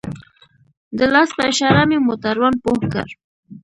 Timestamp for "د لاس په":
0.97-1.41